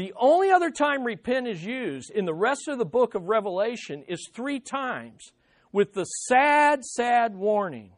[0.00, 4.02] The only other time repent is used in the rest of the book of Revelation
[4.08, 5.32] is three times
[5.72, 7.92] with the sad, sad warning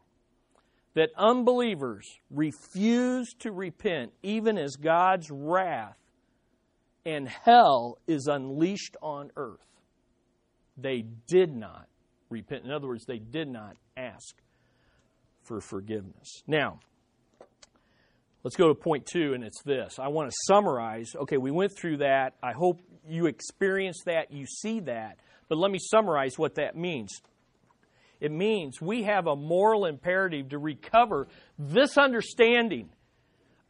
[0.95, 5.97] that unbelievers refuse to repent even as God's wrath
[7.07, 9.69] and hell is unleashed on earth.
[10.77, 11.87] They did not
[12.31, 12.65] repent.
[12.65, 14.43] In other words, they did not ask
[15.45, 16.43] for forgiveness.
[16.49, 16.81] Now,
[18.45, 19.99] Let's go to point two, and it's this.
[19.99, 21.15] I want to summarize.
[21.15, 22.35] Okay, we went through that.
[22.43, 25.19] I hope you experience that, you see that.
[25.49, 27.11] But let me summarize what that means.
[28.21, 31.29] It means we have a moral imperative to recover
[31.59, 32.91] this understanding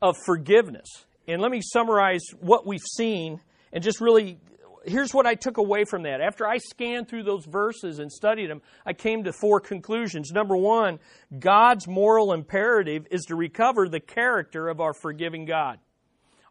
[0.00, 0.88] of forgiveness.
[1.26, 3.40] And let me summarize what we've seen
[3.72, 4.38] and just really
[4.84, 6.20] here's what I took away from that.
[6.20, 10.30] After I scanned through those verses and studied them, I came to four conclusions.
[10.32, 10.98] Number one,
[11.38, 15.78] God's moral imperative is to recover the character of our forgiving God.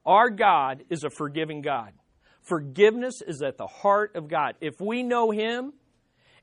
[0.05, 1.93] Our God is a forgiving God.
[2.41, 4.55] Forgiveness is at the heart of God.
[4.61, 5.73] If we know Him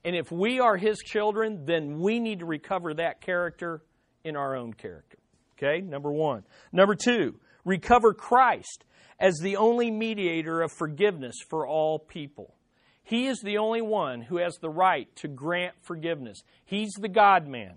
[0.04, 3.82] and if we are His children, then we need to recover that character
[4.22, 5.18] in our own character.
[5.56, 6.44] Okay, number one.
[6.72, 8.84] Number two, recover Christ
[9.20, 12.54] as the only mediator of forgiveness for all people.
[13.02, 16.42] He is the only one who has the right to grant forgiveness.
[16.64, 17.74] He's the God man.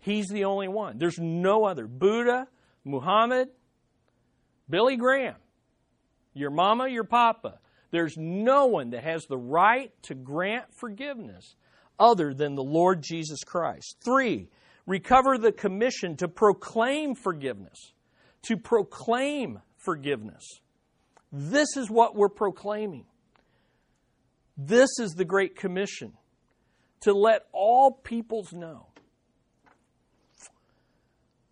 [0.00, 0.98] He's the only one.
[0.98, 1.86] There's no other.
[1.86, 2.48] Buddha,
[2.84, 3.48] Muhammad,
[4.68, 5.36] Billy Graham,
[6.34, 7.58] your mama, your papa.
[7.90, 11.56] There's no one that has the right to grant forgiveness
[11.98, 13.96] other than the Lord Jesus Christ.
[14.04, 14.48] Three,
[14.86, 17.92] recover the commission to proclaim forgiveness.
[18.44, 20.44] To proclaim forgiveness.
[21.30, 23.06] This is what we're proclaiming.
[24.56, 26.12] This is the Great Commission
[27.00, 28.86] to let all peoples know.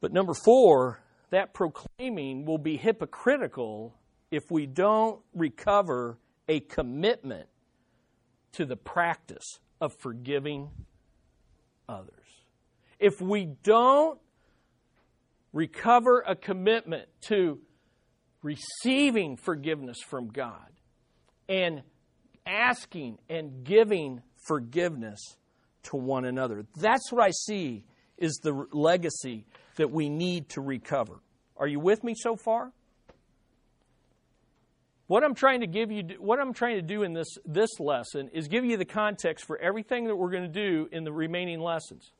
[0.00, 3.94] But number four, that proclaiming will be hypocritical
[4.30, 7.48] if we don't recover a commitment
[8.52, 10.70] to the practice of forgiving
[11.88, 12.14] others.
[13.00, 14.20] if we don't
[15.52, 17.58] recover a commitment to
[18.42, 20.70] receiving forgiveness from God
[21.48, 21.82] and
[22.46, 25.20] asking and giving forgiveness
[25.84, 26.64] to one another.
[26.76, 27.84] That's what I see
[28.18, 31.20] is the legacy that we need to recover.
[31.56, 32.72] Are you with me so far?
[35.06, 38.30] What I'm trying to give you, what I'm trying to do in this, this lesson
[38.32, 41.60] is give you the context for everything that we're going to do in the remaining
[41.60, 42.12] lessons.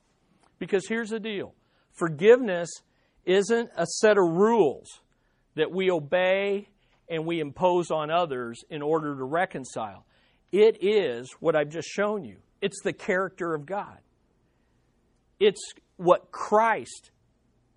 [0.59, 1.55] Because here's the deal
[1.93, 2.69] forgiveness
[3.25, 4.89] isn't a set of rules
[5.55, 6.69] that we obey
[7.09, 10.07] and we impose on others in order to reconcile.
[10.53, 12.37] It is what I've just shown you.
[12.61, 13.99] It's the character of God.
[15.39, 17.11] It's what Christ's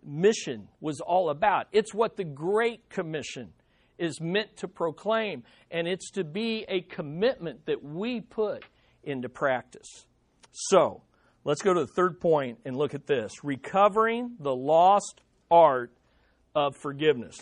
[0.05, 1.67] mission was all about.
[1.71, 3.53] It's what the Great Commission
[3.97, 8.65] is meant to proclaim, and it's to be a commitment that we put
[9.03, 10.05] into practice.
[10.51, 11.03] So,
[11.43, 15.91] let's go to the third point and look at this recovering the lost art
[16.55, 17.39] of forgiveness.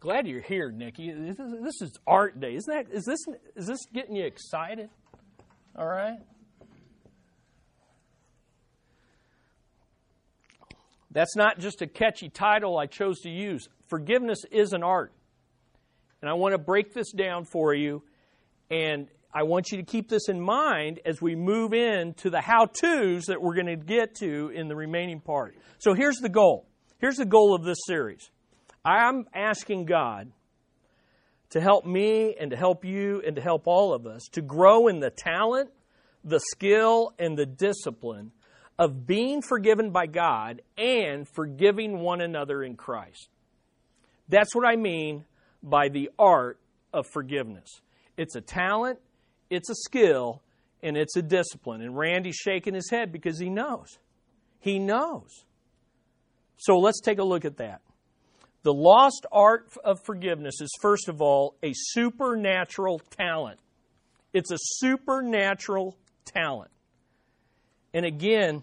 [0.00, 1.12] Glad you're here, Nikki.
[1.12, 2.54] This is, art day.
[2.54, 3.18] Isn't that is this
[3.54, 4.88] is this getting you excited?
[5.76, 6.18] All right.
[11.10, 13.68] That's not just a catchy title I chose to use.
[13.88, 15.12] Forgiveness is an art.
[16.22, 18.02] And I want to break this down for you.
[18.70, 22.66] And I want you to keep this in mind as we move into the how
[22.66, 25.56] to's that we're going to get to in the remaining part.
[25.78, 26.69] So here's the goal.
[27.00, 28.30] Here's the goal of this series.
[28.84, 30.30] I'm asking God
[31.48, 34.86] to help me and to help you and to help all of us to grow
[34.86, 35.70] in the talent,
[36.24, 38.32] the skill, and the discipline
[38.78, 43.30] of being forgiven by God and forgiving one another in Christ.
[44.28, 45.24] That's what I mean
[45.62, 46.60] by the art
[46.92, 47.80] of forgiveness.
[48.18, 48.98] It's a talent,
[49.48, 50.42] it's a skill,
[50.82, 51.80] and it's a discipline.
[51.80, 53.98] And Randy's shaking his head because he knows.
[54.58, 55.44] He knows.
[56.60, 57.80] So let's take a look at that.
[58.64, 63.58] The lost art of forgiveness is, first of all, a supernatural talent.
[64.34, 65.96] It's a supernatural
[66.26, 66.70] talent.
[67.94, 68.62] And again,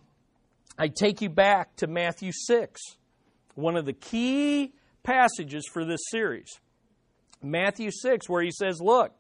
[0.78, 2.80] I take you back to Matthew 6,
[3.56, 6.60] one of the key passages for this series.
[7.42, 9.12] Matthew 6, where he says, Look,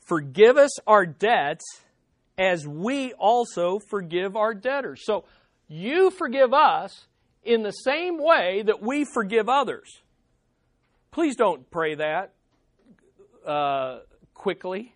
[0.00, 1.64] forgive us our debts
[2.36, 5.02] as we also forgive our debtors.
[5.04, 5.26] So
[5.68, 7.06] you forgive us
[7.44, 10.02] in the same way that we forgive others.
[11.10, 12.34] Please don't pray that
[13.46, 14.00] uh,
[14.34, 14.94] quickly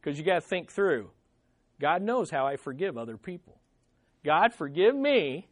[0.00, 1.10] because you got to think through.
[1.80, 3.60] God knows how I forgive other people.
[4.24, 5.48] God, forgive me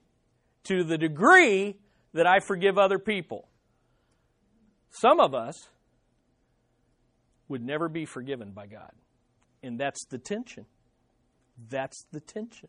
[0.65, 1.77] to the degree
[2.13, 3.49] that I forgive other people.
[4.91, 5.69] Some of us
[7.49, 8.93] would never be forgiven by God.
[9.63, 10.67] And that's the tension.
[11.69, 12.69] That's the tension.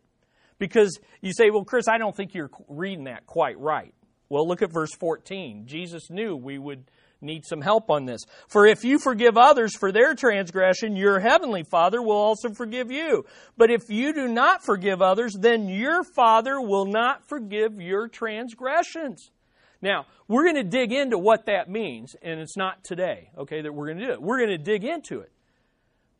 [0.62, 3.92] Because you say, well, Chris, I don't think you're reading that quite right.
[4.28, 5.66] Well, look at verse 14.
[5.66, 6.84] Jesus knew we would
[7.20, 8.20] need some help on this.
[8.46, 13.26] For if you forgive others for their transgression, your heavenly Father will also forgive you.
[13.56, 19.32] But if you do not forgive others, then your Father will not forgive your transgressions.
[19.80, 23.74] Now, we're going to dig into what that means, and it's not today, okay, that
[23.74, 24.22] we're going to do it.
[24.22, 25.32] We're going to dig into it.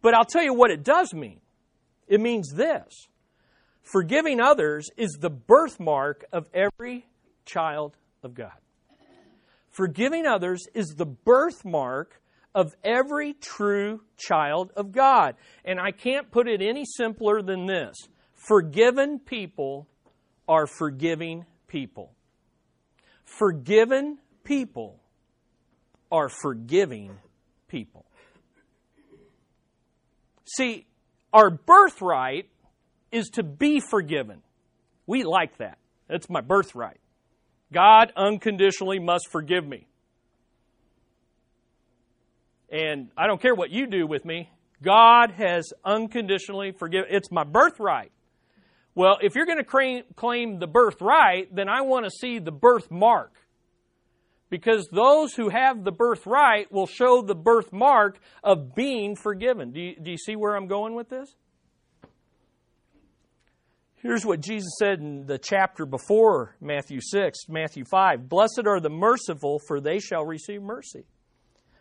[0.00, 1.38] But I'll tell you what it does mean.
[2.08, 3.06] It means this
[3.82, 7.06] forgiving others is the birthmark of every
[7.44, 8.52] child of God.
[9.70, 12.20] Forgiving others is the birthmark
[12.54, 15.36] of every true child of God.
[15.64, 17.96] And I can't put it any simpler than this
[18.34, 19.88] forgiven people
[20.48, 22.12] are forgiving people.
[23.24, 25.00] Forgiven people
[26.10, 27.16] are forgiving
[27.68, 28.04] people.
[30.44, 30.86] See,
[31.32, 32.50] our birthright
[33.12, 34.42] is to be forgiven.
[35.06, 35.78] We like that.
[36.08, 37.00] That's my birthright.
[37.72, 39.86] God unconditionally must forgive me.
[42.70, 44.50] And I don't care what you do with me,
[44.82, 47.08] God has unconditionally forgiven.
[47.10, 48.12] It's my birthright.
[48.94, 53.32] Well, if you're going to claim the birthright, then I want to see the birthmark.
[54.50, 59.72] Because those who have the birthright will show the birthmark of being forgiven.
[59.72, 61.34] Do you, do you see where I'm going with this?
[64.02, 68.90] Here's what Jesus said in the chapter before Matthew 6, Matthew 5 Blessed are the
[68.90, 71.04] merciful, for they shall receive mercy.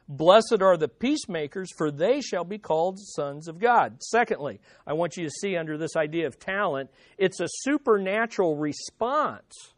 [0.08, 4.04] Blessed are the peacemakers, for they shall be called sons of God.
[4.04, 9.74] Secondly, I want you to see under this idea of talent, it's a supernatural response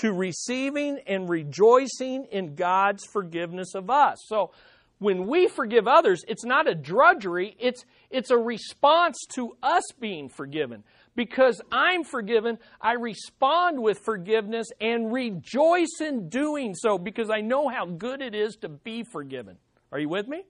[0.00, 4.18] to receiving and rejoicing in God's forgiveness of us.
[4.26, 4.50] So,
[4.98, 10.28] when we forgive others, it's not a drudgery, it's, it's a response to us being
[10.28, 10.82] forgiven
[11.18, 17.66] Because I'm forgiven, I respond with forgiveness and rejoice in doing so because I know
[17.66, 19.56] how good it is to be forgiven.
[19.90, 20.44] Are you with me?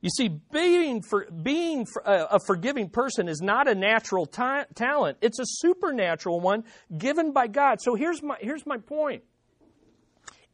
[0.00, 5.18] You see, being, for, being uh, a forgiving person is not a natural ta- talent,
[5.20, 6.62] it's a supernatural one
[6.96, 7.80] given by God.
[7.80, 9.24] So here's my, here's my point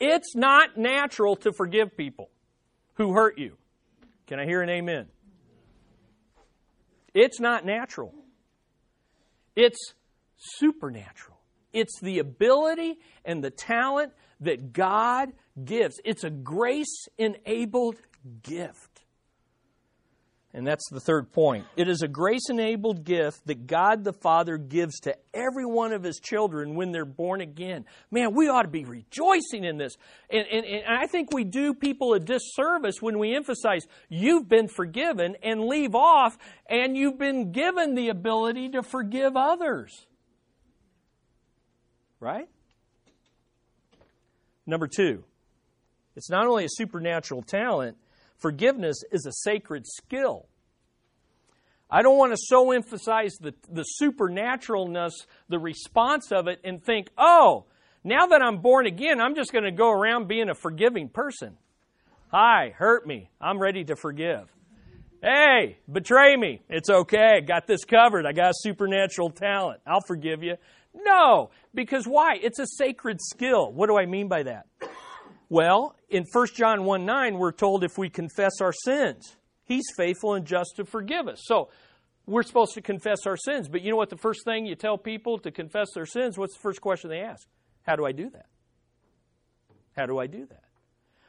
[0.01, 2.31] it's not natural to forgive people
[2.95, 3.59] who hurt you.
[4.27, 5.09] Can I hear an amen?
[7.17, 8.15] It's not natural,
[9.57, 9.95] it's
[10.37, 11.39] supernatural.
[11.73, 15.99] It's the ability and the talent that God gives.
[16.05, 17.97] It's a grace enabled
[18.43, 18.96] gift.
[20.57, 21.67] And that's the third point.
[21.77, 26.03] It is a grace enabled gift that God the Father gives to every one of
[26.03, 27.85] His children when they're born again.
[28.11, 29.99] Man, we ought to be rejoicing in this.
[30.31, 34.67] And, and, and, I think we do people a disservice when we emphasize you've been
[34.67, 36.39] forgiven and leave off
[36.71, 40.07] and you've been given the ability to forgive others.
[42.19, 42.49] Right?
[44.65, 45.23] Number two,
[46.17, 47.99] it's not only a supernatural talent,
[48.39, 50.47] Forgiveness is a sacred skill.
[51.91, 55.13] I don't want to so emphasize the, the supernaturalness,
[55.49, 57.67] the response of it, and think, oh,
[58.03, 61.57] now that I'm born again, I'm just going to go around being a forgiving person.
[62.33, 63.31] Hi, hurt me.
[63.41, 64.53] I'm ready to forgive.
[65.23, 66.61] Hey, betray me.
[66.69, 67.41] It's okay.
[67.47, 68.27] Got this covered.
[68.27, 69.81] I got supernatural talent.
[69.87, 70.57] I'll forgive you.
[70.95, 72.37] No, because why?
[72.43, 73.73] It's a sacred skill.
[73.73, 74.67] What do I mean by that?
[75.49, 80.35] Well, in 1 John 1 9, we're told if we confess our sins, He's faithful
[80.35, 81.43] and just to forgive us.
[81.45, 81.69] So
[82.27, 83.69] we're supposed to confess our sins.
[83.69, 86.39] But you know what the first thing you tell people to confess their sins?
[86.39, 87.47] What's the first question they ask?
[87.83, 88.47] How do I do that?
[89.97, 90.63] How do I do that?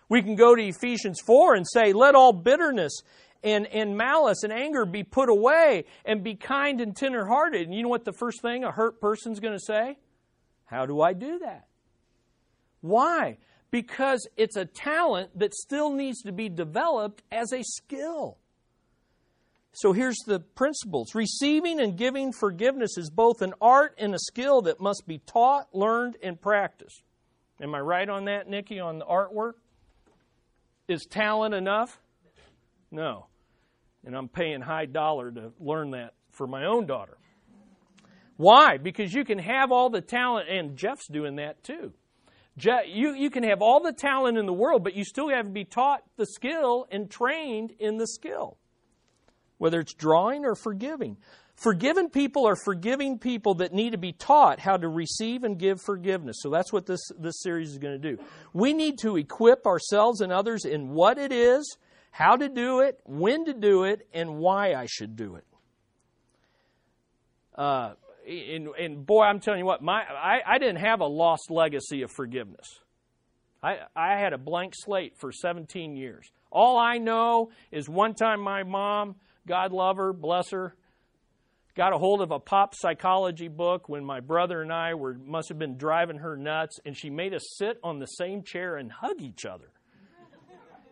[0.09, 3.01] We can go to Ephesians 4 and say, Let all bitterness
[3.43, 7.61] and, and malice and anger be put away and be kind and tenderhearted.
[7.61, 9.97] And you know what the first thing a hurt person's going to say?
[10.65, 11.67] How do I do that?
[12.81, 13.37] Why?
[13.71, 18.37] Because it's a talent that still needs to be developed as a skill.
[19.73, 24.63] So here's the principles receiving and giving forgiveness is both an art and a skill
[24.63, 27.03] that must be taught, learned, and practiced.
[27.61, 29.53] Am I right on that, Nikki, on the artwork?
[30.87, 31.99] Is talent enough?
[32.89, 33.27] No.
[34.05, 37.17] And I'm paying high dollar to learn that for my own daughter.
[38.37, 38.77] Why?
[38.77, 41.93] Because you can have all the talent, and Jeff's doing that too.
[42.59, 45.51] You, you can have all the talent in the world, but you still have to
[45.51, 48.57] be taught the skill and trained in the skill,
[49.59, 51.17] whether it's drawing or forgiving.
[51.55, 55.81] Forgiven people are forgiving people that need to be taught how to receive and give
[55.81, 56.37] forgiveness.
[56.41, 58.21] So that's what this, this series is going to do.
[58.53, 61.77] We need to equip ourselves and others in what it is,
[62.11, 65.45] how to do it, when to do it, and why I should do it.
[67.55, 67.93] Uh,
[68.27, 72.01] and, and boy, I'm telling you what, my I, I didn't have a lost legacy
[72.01, 72.79] of forgiveness.
[73.63, 76.29] I, I had a blank slate for 17 years.
[76.51, 79.15] All I know is one time my mom,
[79.47, 80.75] God love her, bless her,
[81.75, 85.49] got a hold of a pop psychology book when my brother and I were must
[85.49, 88.91] have been driving her nuts, and she made us sit on the same chair and
[88.91, 89.71] hug each other.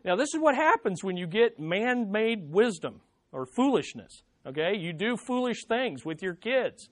[0.04, 4.24] now, this is what happens when you get man made wisdom or foolishness.
[4.46, 4.76] Okay?
[4.78, 6.90] You do foolish things with your kids.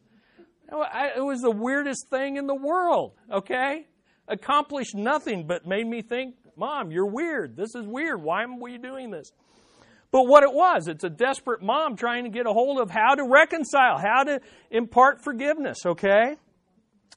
[0.74, 3.88] It was the weirdest thing in the world, okay?
[4.28, 7.56] Accomplished nothing but made me think, Mom, you're weird.
[7.56, 8.22] This is weird.
[8.22, 9.32] Why am we doing this?
[10.12, 13.16] But what it was, it's a desperate mom trying to get a hold of how
[13.16, 16.36] to reconcile, how to impart forgiveness, okay?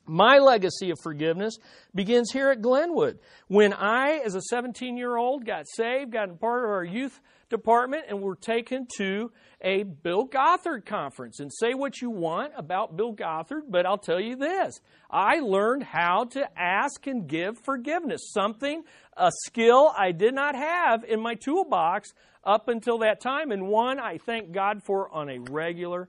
[0.06, 1.58] My legacy of forgiveness
[1.94, 3.18] begins here at Glenwood.
[3.48, 8.04] When I, as a 17 year old, got saved, got part of our youth department,
[8.08, 9.30] and were taken to
[9.60, 11.40] a Bill Gothard conference.
[11.40, 14.80] And say what you want about Bill Gothard, but I'll tell you this
[15.10, 18.82] I learned how to ask and give forgiveness, something,
[19.16, 22.10] a skill I did not have in my toolbox
[22.44, 26.08] up until that time, and one I thank God for on a regular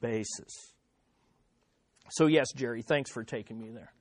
[0.00, 0.72] basis.
[2.10, 3.92] So, yes, Jerry, thanks for taking me there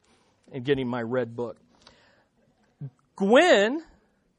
[0.51, 1.57] and getting my red book.
[3.15, 3.81] Gwen,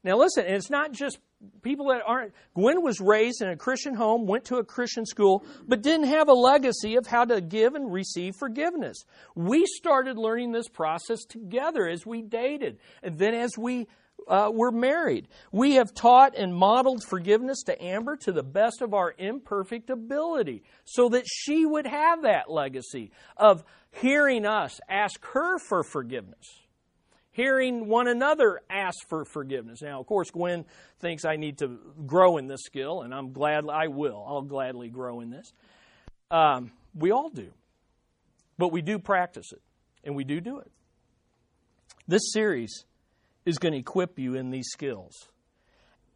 [0.03, 1.19] now listen, and it's not just
[1.61, 2.33] people that aren't.
[2.53, 6.29] Gwen was raised in a Christian home, went to a Christian school, but didn't have
[6.29, 9.03] a legacy of how to give and receive forgiveness.
[9.35, 13.87] We started learning this process together as we dated, and then as we
[14.27, 15.27] uh, were married.
[15.51, 20.63] We have taught and modeled forgiveness to Amber to the best of our imperfect ability
[20.85, 26.64] so that she would have that legacy of hearing us ask her for forgiveness
[27.35, 29.81] hearing one another ask for forgiveness.
[29.81, 30.63] Now, of course, Gwen
[30.99, 31.77] thinks I need to
[32.07, 34.23] grow in this skill, and I'm glad I will.
[34.25, 35.51] I'll gladly grow in this.
[36.31, 37.51] Um, we all do.
[38.57, 39.61] But we do practice it,
[40.05, 40.71] and we do do it.
[42.07, 42.85] This series
[43.45, 45.27] is going to equip you in these skills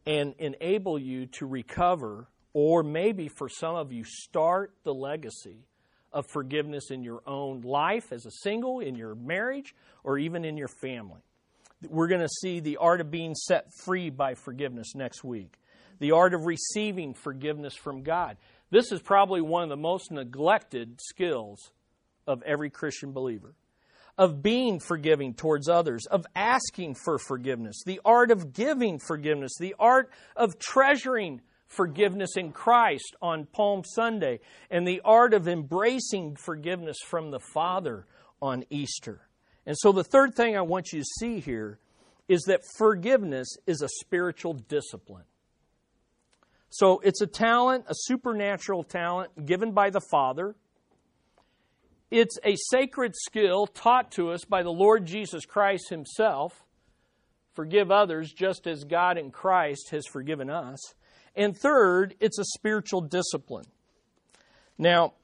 [0.06, 5.66] and enable you to recover, or maybe for some of you, start the legacy
[6.12, 10.56] of forgiveness in your own life as a single, in your marriage, or even in
[10.56, 11.20] your family.
[11.88, 15.58] We're going to see the art of being set free by forgiveness next week,
[15.98, 18.36] the art of receiving forgiveness from God.
[18.70, 21.70] This is probably one of the most neglected skills
[22.26, 23.54] of every Christian believer.
[24.18, 29.74] Of being forgiving towards others, of asking for forgiveness, the art of giving forgiveness, the
[29.78, 31.40] art of treasuring
[31.70, 34.40] forgiveness in Christ on Palm Sunday,
[34.70, 38.06] and the art of embracing forgiveness from the Father
[38.42, 39.22] on Easter.
[39.64, 41.78] And so, the third thing I want you to see here
[42.28, 45.24] is that forgiveness is a spiritual discipline.
[46.70, 50.56] So, it's a talent, a supernatural talent given by the Father.
[52.10, 56.64] It's a sacred skill taught to us by the Lord Jesus Christ Himself.
[57.54, 60.94] Forgive others just as God in Christ has forgiven us.
[61.36, 63.66] And third, it's a spiritual discipline.
[64.78, 65.14] Now,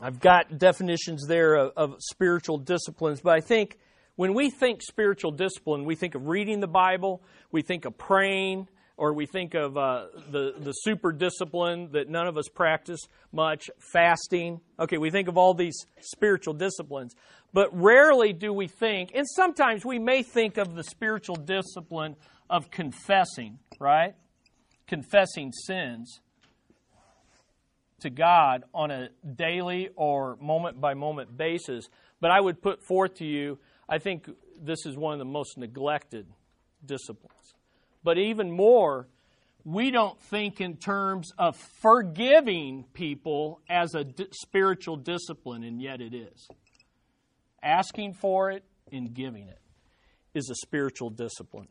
[0.00, 3.78] I've got definitions there of, of, spiritual disciplines, but I think
[4.16, 8.68] when we think spiritual discipline, we think of reading the Bible, we think of praying,
[8.96, 13.00] or we think of uh, the, the super discipline that none of us practice
[13.32, 14.60] much, fasting.
[14.78, 17.14] Okay, we think of all these spiritual disciplines,
[17.52, 22.16] but rarely do we think, and sometimes we may think of the spiritual discipline
[22.50, 24.14] of confessing, right?
[24.92, 26.20] Confessing sins
[28.00, 31.88] to God on a daily or moment by moment basis.
[32.20, 34.28] But I would put forth to you, I think
[34.60, 36.26] this is one of the most neglected
[36.84, 37.54] disciplines.
[38.04, 39.08] But even more,
[39.64, 46.02] we don't think in terms of forgiving people as a di- spiritual discipline, and yet
[46.02, 46.48] it is.
[47.62, 48.62] Asking for it
[48.92, 49.60] and giving it
[50.34, 51.68] is a spiritual discipline.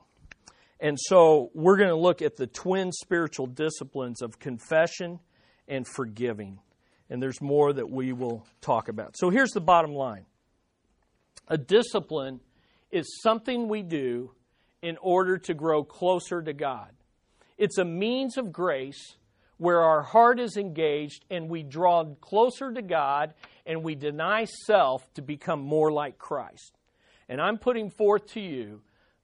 [0.82, 5.20] And so we're going to look at the twin spiritual disciplines of confession
[5.68, 6.60] and forgiving.
[7.08, 9.16] And there's more that we will talk about.
[9.16, 10.26] So here's the bottom line
[11.48, 12.40] a discipline
[12.90, 14.32] is something we do
[14.82, 16.90] in order to grow closer to God.
[17.58, 19.18] It's a means of grace
[19.58, 23.36] where our heart is engaged and we draw closer to God
[23.68, 26.80] and we deny self to become more like Christ.
[27.30, 28.82] And I'm putting forth to you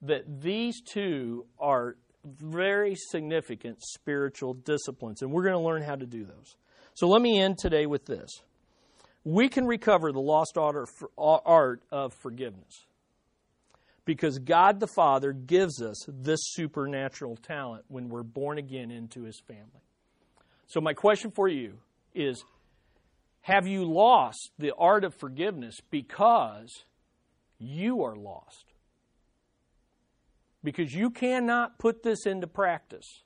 [0.07, 1.95] that these two are
[2.25, 6.55] very significant spiritual disciplines, and we're going to learn how to do those.
[6.93, 8.29] So let me end today with this.
[9.23, 12.85] We can recover the lost art of forgiveness
[14.05, 19.39] because God the Father gives us this supernatural talent when we're born again into His
[19.39, 19.83] family.
[20.67, 21.73] So, my question for you
[22.15, 22.43] is
[23.41, 26.71] Have you lost the art of forgiveness because
[27.59, 28.63] you are lost?
[30.63, 33.23] Because you cannot put this into practice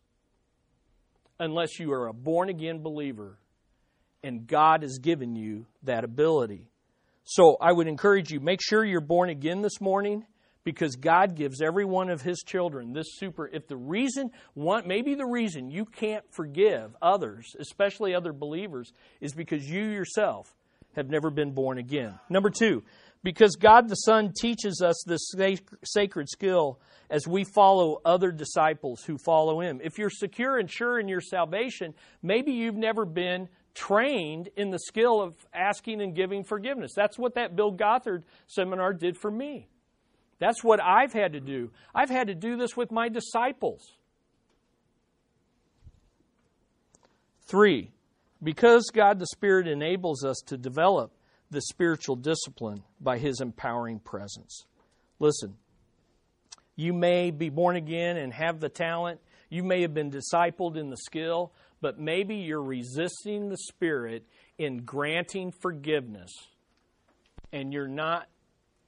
[1.40, 3.40] unless you are a born again believer
[4.24, 6.68] and God has given you that ability.
[7.24, 10.26] So I would encourage you make sure you're born again this morning
[10.64, 15.16] because God gives every one of his children this super if the reason one maybe
[15.16, 20.54] the reason you can't forgive others, especially other believers is because you yourself
[20.96, 22.20] have never been born again.
[22.30, 22.84] Number 2,
[23.24, 25.32] because God the Son teaches us this
[25.84, 29.80] sacred skill as we follow other disciples who follow Him.
[29.84, 31.94] If you're secure and sure in your salvation,
[32.24, 36.94] maybe you've never been trained in the skill of asking and giving forgiveness.
[36.96, 39.68] That's what that Bill Gothard seminar did for me.
[40.40, 41.70] That's what I've had to do.
[41.94, 43.96] I've had to do this with my disciples.
[47.46, 47.92] Three,
[48.42, 51.12] because God the Spirit enables us to develop
[51.52, 54.66] the spiritual discipline by His empowering presence.
[55.20, 55.56] Listen,
[56.76, 59.20] you may be born again and have the talent.
[59.50, 64.26] You may have been discipled in the skill, but maybe you're resisting the Spirit
[64.58, 66.32] in granting forgiveness
[67.52, 68.28] and you're not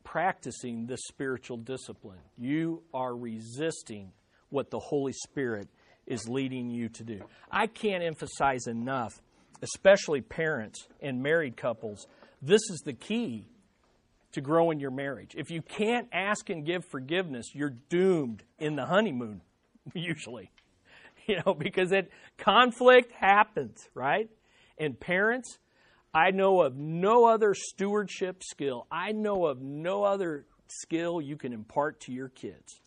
[0.03, 2.19] practicing this spiritual discipline.
[2.37, 4.11] You are resisting
[4.49, 5.67] what the Holy Spirit
[6.05, 7.21] is leading you to do.
[7.51, 9.21] I can't emphasize enough,
[9.61, 12.07] especially parents and married couples,
[12.43, 13.47] this is the key
[14.33, 15.33] to grow in your marriage.
[15.35, 19.41] If you can't ask and give forgiveness, you're doomed in the honeymoon,
[19.93, 20.51] usually.
[21.25, 24.29] You know, because it conflict happens, right?
[24.77, 25.57] And parents,
[26.13, 28.87] I know of no other stewardship skill.
[28.91, 32.81] I know of no other skill you can impart to your kids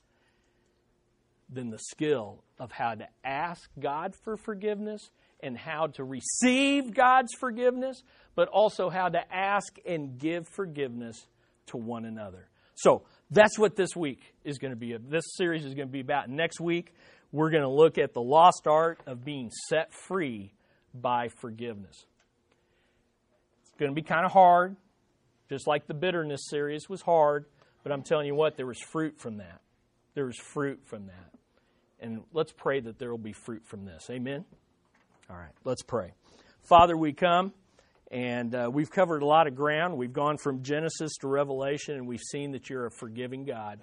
[1.48, 5.11] than the skill of how to ask God for forgiveness
[5.41, 8.03] and how to receive God's forgiveness,
[8.34, 11.26] but also how to ask and give forgiveness
[11.66, 12.49] to one another.
[12.74, 14.97] So that's what this week is going to be.
[14.97, 16.28] This series is going to be about.
[16.28, 16.95] Next week,
[17.32, 20.53] we're going to look at the lost art of being set free
[20.95, 22.07] by forgiveness.
[23.62, 24.76] It's going to be kind of hard,
[25.49, 27.47] just like the bitterness series was hard,
[27.82, 29.61] but I'm telling you what, there was fruit from that.
[30.14, 31.30] There was fruit from that.
[32.01, 34.09] And let's pray that there will be fruit from this.
[34.11, 34.45] Amen?
[35.29, 36.12] All right, let's pray.
[36.62, 37.53] Father, we come
[38.11, 39.97] and uh, we've covered a lot of ground.
[39.97, 43.81] We've gone from Genesis to Revelation, and we've seen that you're a forgiving God.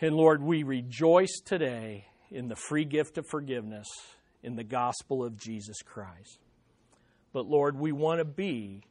[0.00, 3.86] And Lord, we rejoice today in the free gift of forgiveness
[4.42, 6.38] in the gospel of Jesus Christ.
[7.32, 8.82] But Lord, we want to be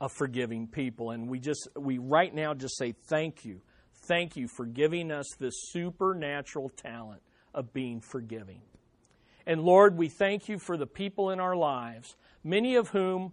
[0.00, 3.60] a forgiving people, and we just we right now just say thank you
[4.08, 7.22] thank you for giving us this supernatural talent
[7.54, 8.62] of being forgiving.
[9.48, 13.32] And Lord, we thank you for the people in our lives, many of whom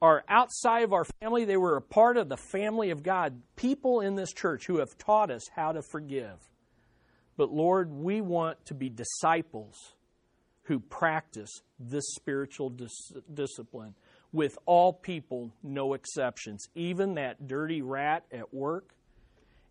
[0.00, 1.44] are outside of our family.
[1.44, 4.96] They were a part of the family of God, people in this church who have
[4.98, 6.38] taught us how to forgive.
[7.36, 9.94] But Lord, we want to be disciples
[10.62, 13.96] who practice this spiritual dis- discipline
[14.32, 16.68] with all people, no exceptions.
[16.76, 18.94] Even that dirty rat at work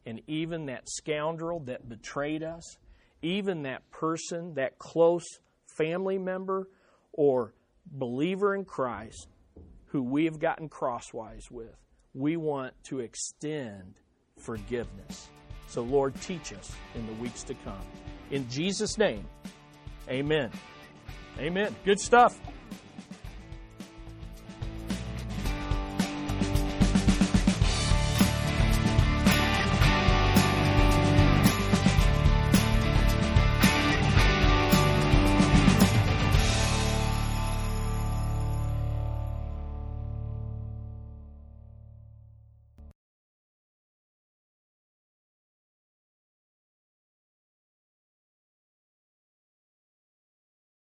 [0.05, 2.77] and even that scoundrel that betrayed us,
[3.21, 5.39] even that person, that close
[5.81, 6.67] family member
[7.13, 7.53] or
[7.85, 9.27] believer in Christ
[9.85, 11.75] who we have gotten crosswise with,
[12.13, 13.99] we want to extend
[14.37, 15.29] forgiveness.
[15.67, 17.81] So, Lord, teach us in the weeks to come.
[18.29, 19.25] In Jesus' name,
[20.09, 20.51] amen.
[21.39, 21.75] Amen.
[21.85, 22.39] Good stuff.